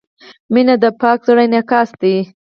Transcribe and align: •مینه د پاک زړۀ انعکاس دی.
•مینه 0.53 0.75
د 0.83 0.85
پاک 1.01 1.19
زړۀ 1.27 1.43
انعکاس 1.45 1.89
دی. 2.01 2.15